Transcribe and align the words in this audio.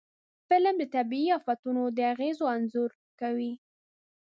فلم 0.49 0.75
د 0.79 0.83
طبعي 0.95 1.25
آفتونو 1.37 1.81
د 1.97 1.97
اغېزو 2.13 2.45
انځور 2.55 2.91
کوي 3.21 3.53